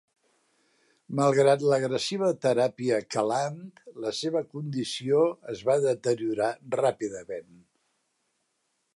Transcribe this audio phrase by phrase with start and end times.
[1.17, 3.59] Malgrat l'agressiva teràpia quelant,
[4.05, 5.21] la seva condició
[5.53, 7.53] es va deteriorar ràpidament.